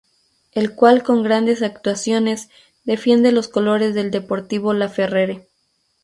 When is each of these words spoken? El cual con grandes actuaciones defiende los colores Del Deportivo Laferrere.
El 0.51 0.73
cual 0.73 1.03
con 1.03 1.21
grandes 1.21 1.61
actuaciones 1.61 2.49
defiende 2.85 3.31
los 3.31 3.47
colores 3.47 3.93
Del 3.93 4.09
Deportivo 4.09 4.73
Laferrere. 4.73 5.47